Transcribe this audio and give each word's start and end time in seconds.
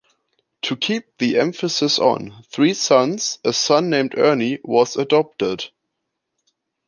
To 0.63 0.75
keep 0.75 1.15
the 1.19 1.37
emphasis 1.37 1.99
on 1.99 2.43
"three 2.49 2.73
sons", 2.73 3.37
a 3.45 3.49
new 3.49 3.53
son 3.53 3.91
named 3.91 4.17
Ernie 4.17 4.57
was 4.63 4.95
adopted. 4.95 5.65